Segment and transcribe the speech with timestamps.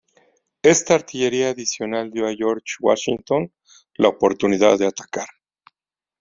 [0.63, 3.53] Esta artillería adicional dio a George Washington
[3.97, 5.27] la oportunidad de atacar.